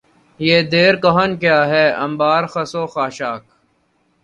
یہ 0.39 0.57
دیر 0.71 0.93
کہن 1.03 1.31
کیا 1.41 1.59
ہے 1.71 1.85
انبار 2.05 2.43
خس 2.53 2.71
و 2.75 2.85
خاشاک 2.93 3.43